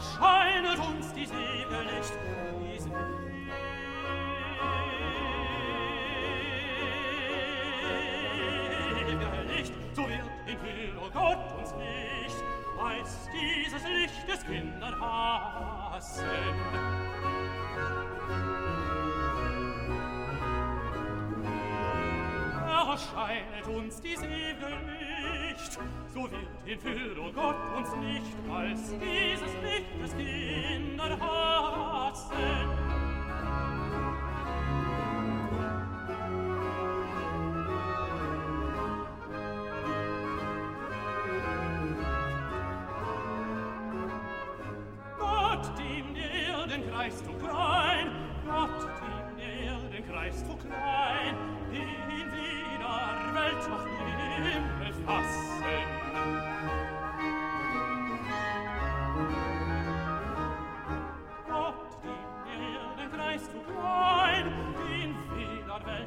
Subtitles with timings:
[0.00, 2.12] scheinet uns die Segel nicht,
[2.64, 3.18] die Segel
[9.94, 12.44] so wird im Willen Gott uns nicht,
[12.80, 16.24] als dieses Licht des Kindern hassen.
[23.14, 24.97] Scheinet uns die Segel nicht,
[25.68, 25.78] Licht,
[26.14, 26.32] so wird
[26.64, 32.87] in Führung Gott uns nicht als dieses Licht Lichtes Kinder hassen.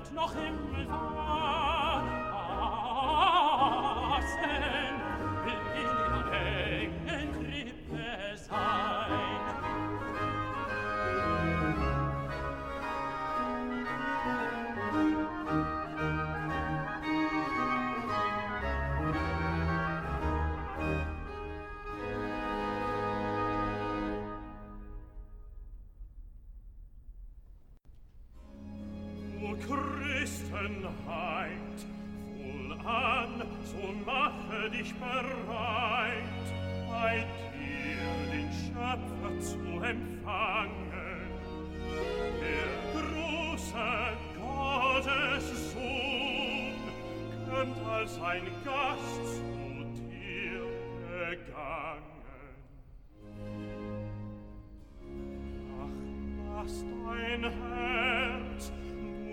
[0.02, 1.61] Welt noch Himmel war.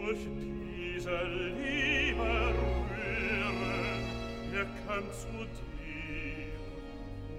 [0.09, 0.27] durch
[0.75, 1.11] diese
[1.61, 2.55] Liebe
[2.89, 3.61] rühren.
[4.55, 5.45] Er kam zu
[5.77, 6.57] dir,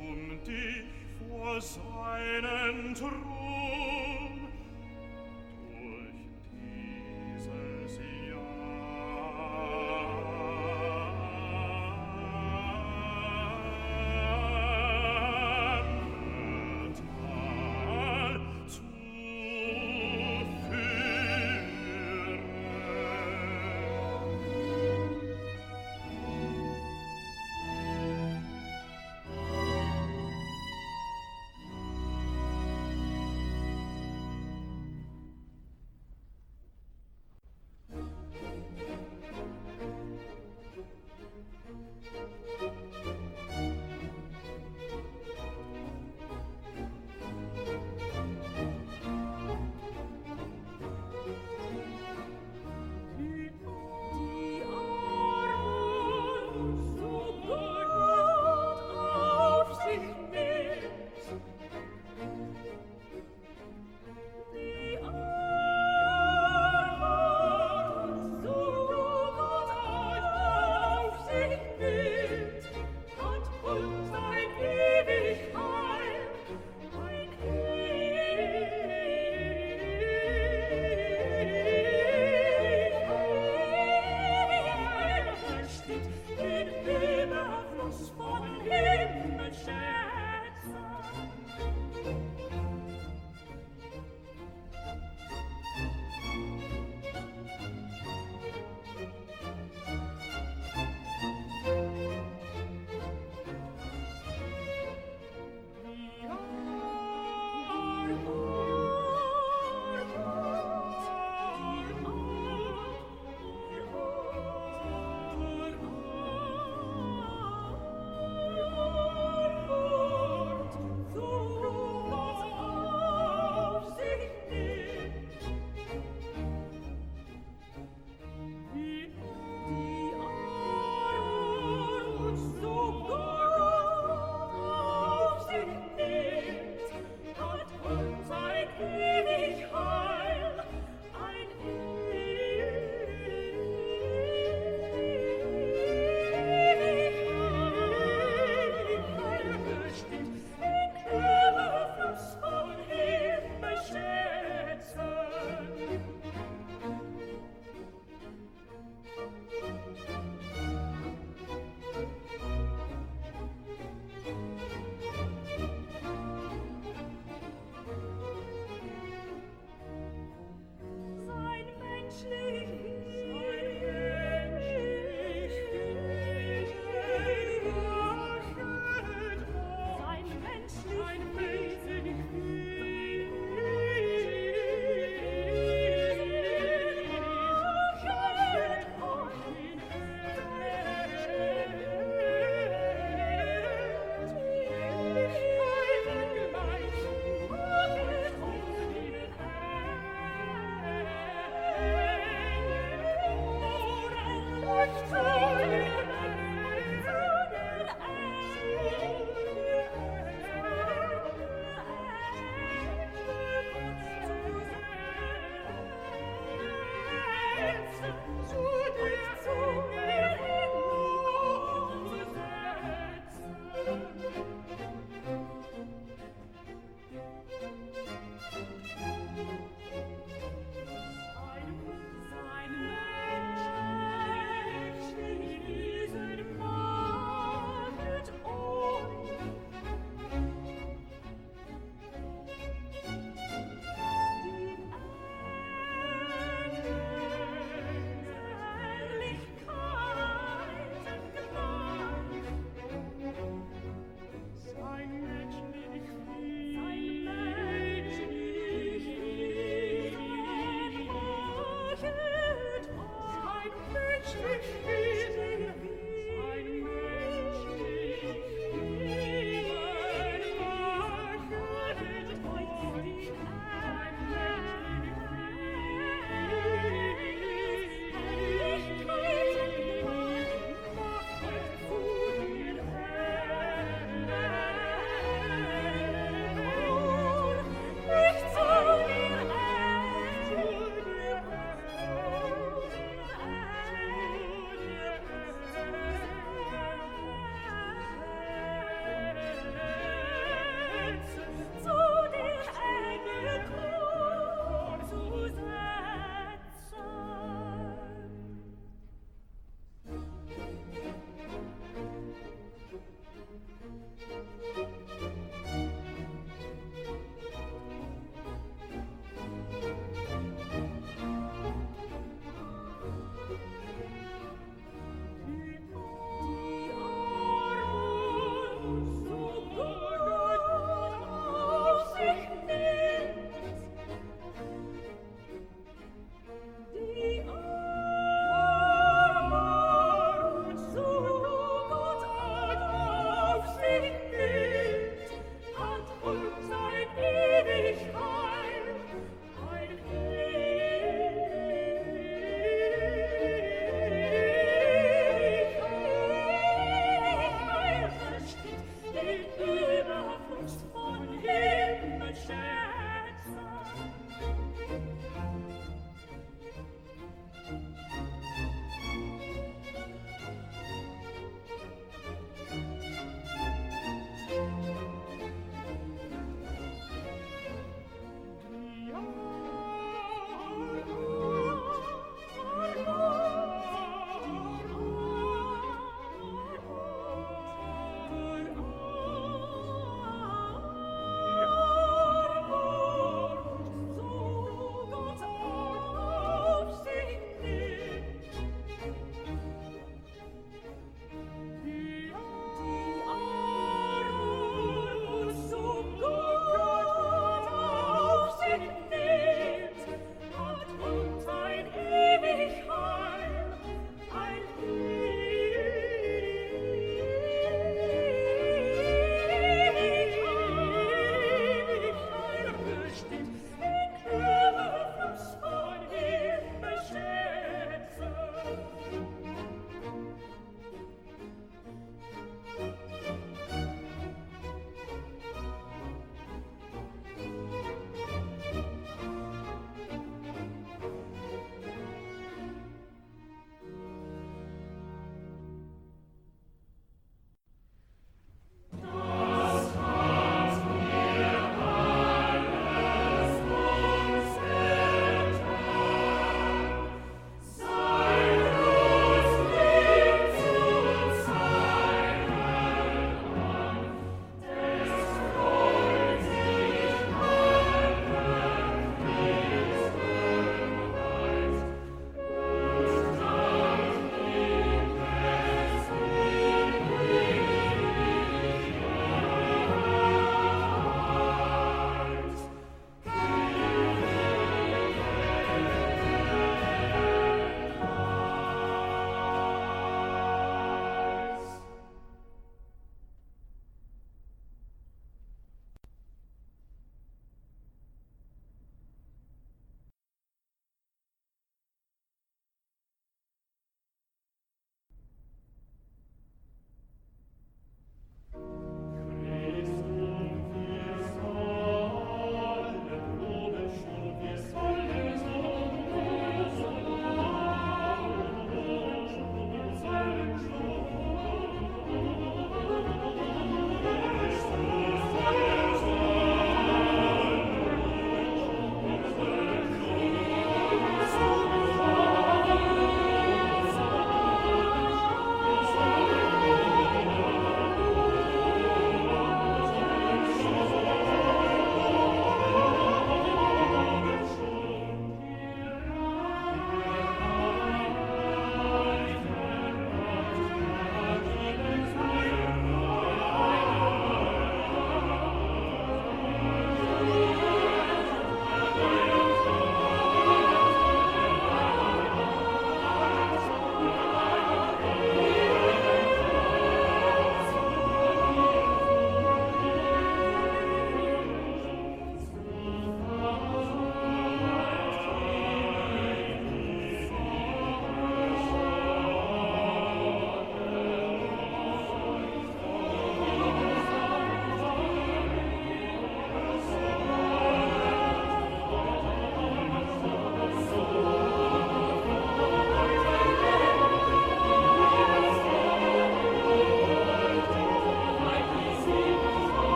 [0.00, 0.84] um dich
[1.28, 3.43] vor seinen Thron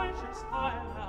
[0.00, 0.99] reiches Heil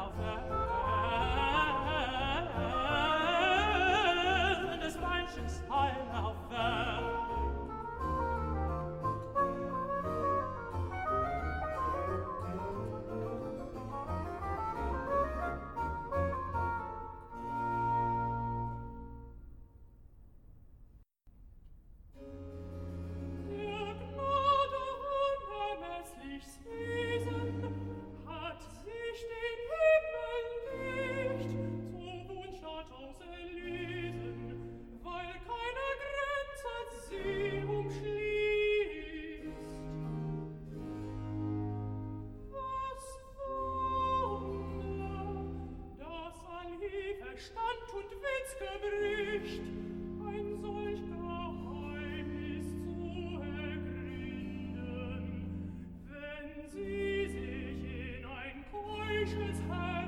[59.32, 60.01] trees her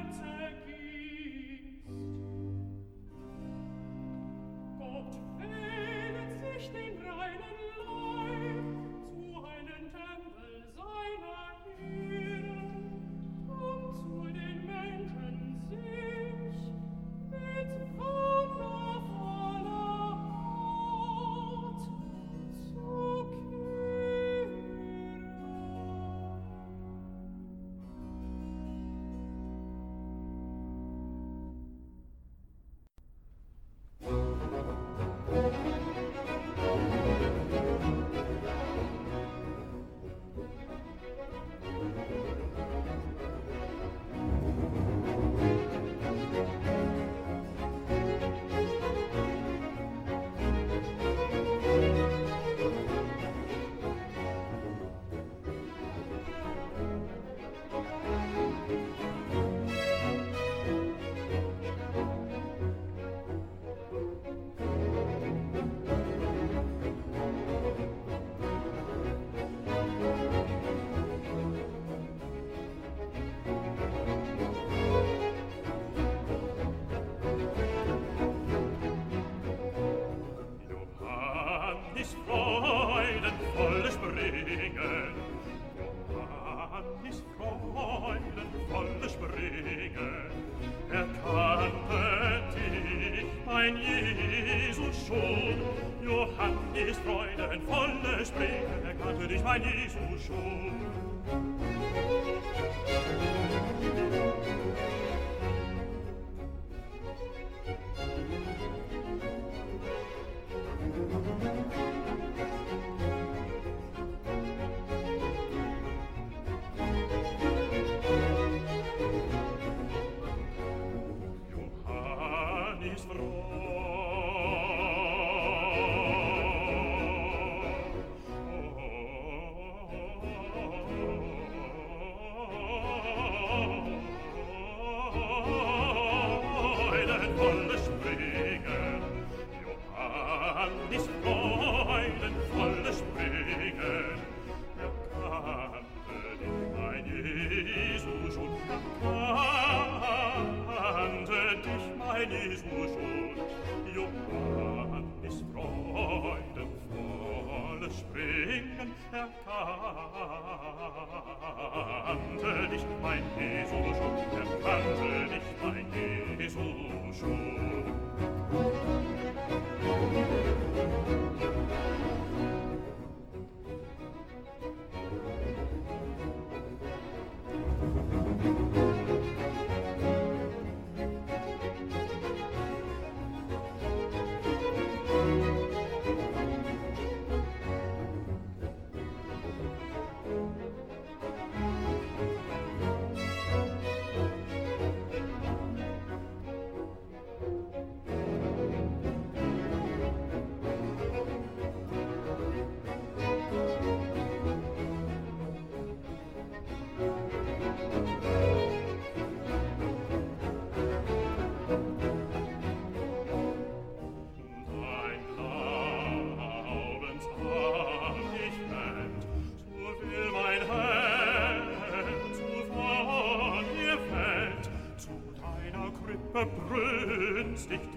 [227.53, 227.92] günstig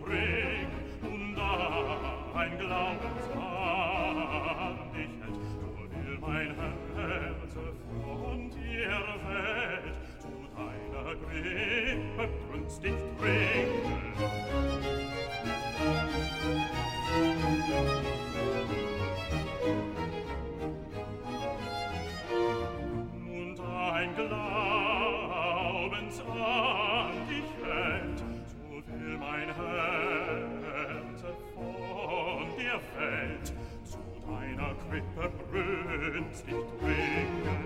[34.96, 37.58] bitterbrennt nicht trinken.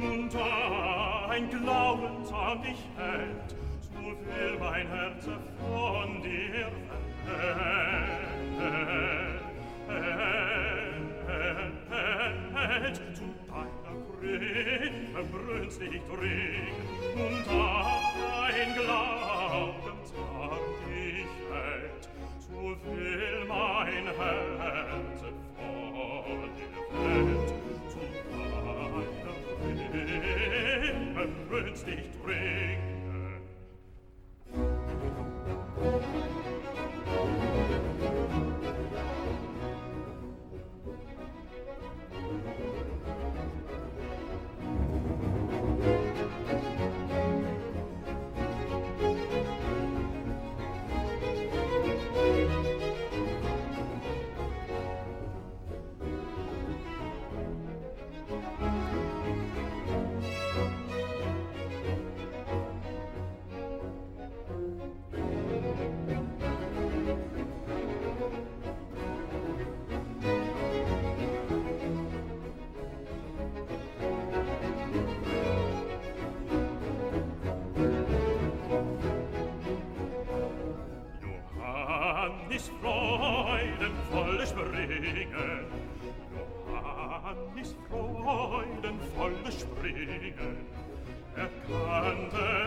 [0.00, 4.00] Nun da ein Glauben an dich hält, so
[4.58, 6.70] mein Herz von dir
[12.54, 12.96] hält.
[13.14, 16.77] Zu deiner Brille brennst dich.
[22.40, 25.20] so will mein Herz
[25.56, 26.24] vor
[26.56, 27.48] dir welt,
[27.88, 28.98] zu deiner
[31.84, 32.67] dich drin.
[89.58, 90.56] springen.
[91.36, 92.57] Er kannte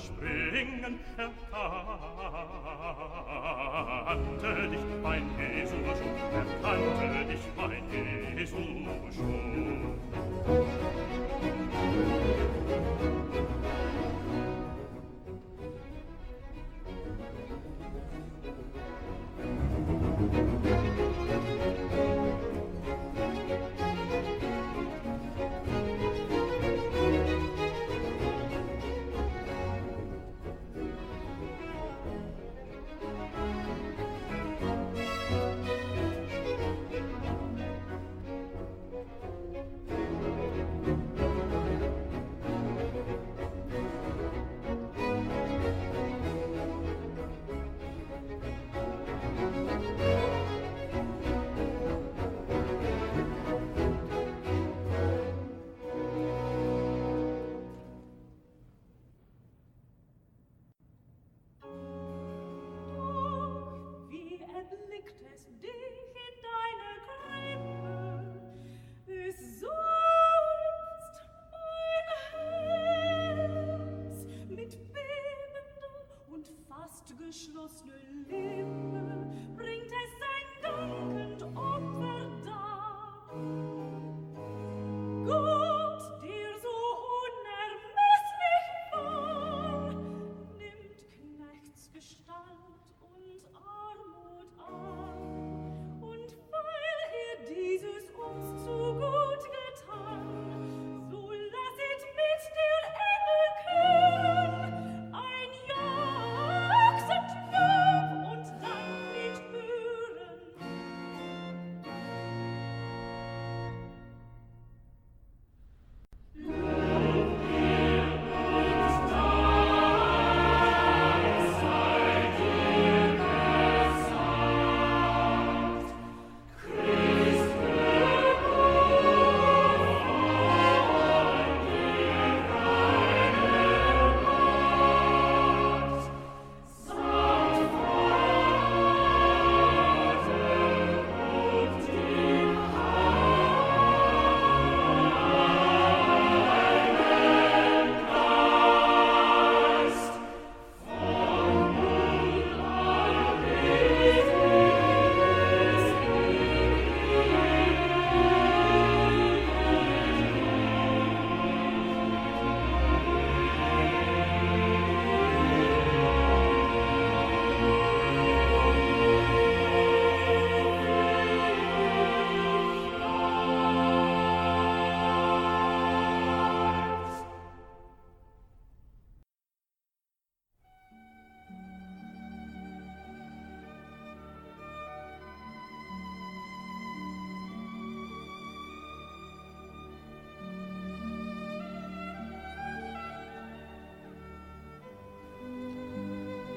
[0.00, 2.49] springen erfahren.